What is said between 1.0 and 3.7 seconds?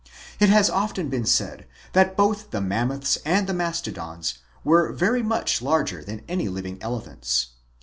been said that both the Mammoths and the